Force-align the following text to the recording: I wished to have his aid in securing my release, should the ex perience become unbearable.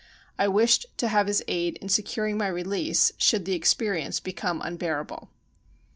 I 0.39 0.47
wished 0.47 0.87
to 0.97 1.09
have 1.09 1.27
his 1.27 1.43
aid 1.47 1.77
in 1.77 1.87
securing 1.87 2.35
my 2.35 2.47
release, 2.47 3.11
should 3.19 3.45
the 3.45 3.53
ex 3.53 3.71
perience 3.75 4.19
become 4.19 4.59
unbearable. 4.65 5.29